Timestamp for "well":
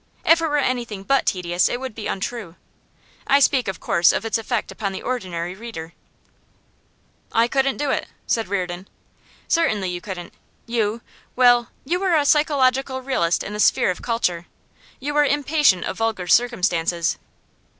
11.35-11.69